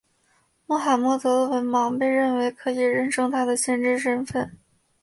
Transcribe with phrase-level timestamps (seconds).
[0.65, 4.57] 穆罕默德的文盲被认为可以认证他的先知身份。